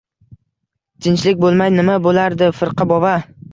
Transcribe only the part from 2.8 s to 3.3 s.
bova.